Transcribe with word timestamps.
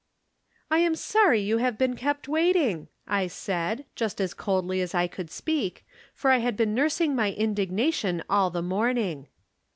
"I 0.71 0.79
am 0.79 0.95
sorry 0.95 1.41
you 1.41 1.59
have 1.59 1.77
been 1.77 1.95
kept 1.95 2.27
waiting," 2.27 2.87
I 3.05 3.27
said, 3.27 3.85
just 3.93 4.19
as 4.19 4.33
coldly 4.33 4.81
as 4.81 4.95
I 4.95 5.05
could 5.05 5.29
speak, 5.29 5.85
for 6.15 6.31
I 6.31 6.39
had 6.39 6.57
been 6.57 6.73
nursing 6.73 7.15
my 7.15 7.33
indignation 7.33 8.23
all 8.27 8.49
the 8.49 8.63
morning. 8.63 9.27